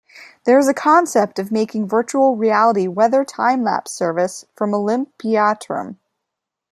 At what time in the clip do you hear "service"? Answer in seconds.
3.89-4.45